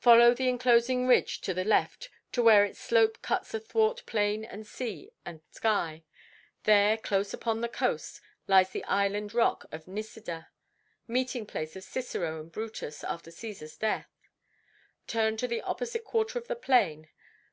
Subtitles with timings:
[0.00, 4.66] Follow the enclosing ridge to the left, to where its slope cuts athwart plain and
[4.66, 6.02] sea and sky;
[6.64, 10.48] there close upon the coast lies the island rock of Nisida,
[11.06, 14.10] meeting place of Cicero and Brutus after Caesar's death.
[15.06, 17.08] Turn to the opposite quarter of the plain.